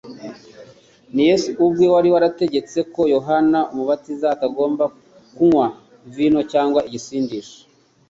[1.13, 4.95] Ni Yesu ubwe wari warategetse ko Yohana Umubatiza atagombaga
[5.35, 5.67] kunywa
[6.15, 7.57] vino cyangwa igisindisha